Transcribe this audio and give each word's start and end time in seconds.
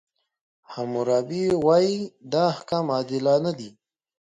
حموربي 0.71 1.43
وایي، 1.65 1.99
دا 2.31 2.41
احکام 2.53 2.85
عادلانه 2.95 3.51
دي. 3.59 3.69